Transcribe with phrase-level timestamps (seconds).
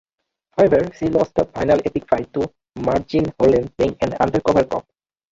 [0.57, 4.87] However, she lost the final epic fight to Marjean Holden playing an undercover cop.